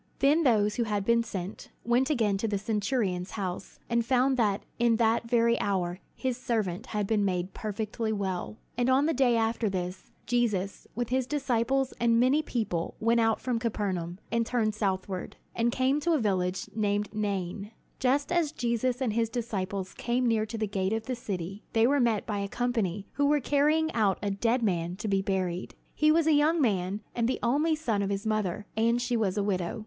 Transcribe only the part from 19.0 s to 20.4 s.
and his disciples came